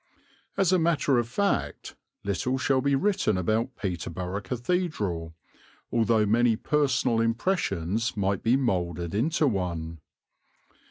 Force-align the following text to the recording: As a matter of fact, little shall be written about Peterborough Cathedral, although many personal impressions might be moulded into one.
As 0.57 0.73
a 0.73 0.79
matter 0.79 1.19
of 1.19 1.27
fact, 1.29 1.95
little 2.23 2.57
shall 2.57 2.81
be 2.81 2.95
written 2.95 3.37
about 3.37 3.75
Peterborough 3.75 4.41
Cathedral, 4.41 5.35
although 5.91 6.25
many 6.25 6.55
personal 6.55 7.21
impressions 7.21 8.17
might 8.17 8.41
be 8.41 8.57
moulded 8.57 9.13
into 9.13 9.45
one. 9.45 9.99